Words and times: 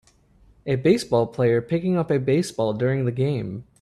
A 0.65 0.77
baseball 0.77 1.27
player 1.27 1.61
picking 1.61 1.95
up 1.95 2.09
a 2.09 2.17
baseball 2.17 2.73
during 2.73 3.05
the 3.05 3.11
game. 3.11 3.65